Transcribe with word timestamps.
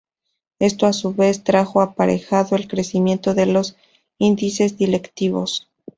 Esto 0.57 0.87
a 0.87 0.93
su 0.93 1.13
vez 1.13 1.43
trajo 1.43 1.79
aparejado 1.79 2.55
el 2.55 2.67
crecimiento 2.67 3.35
de 3.35 3.45
los 3.45 3.75
índices 4.17 4.79
delictivos. 4.79 5.69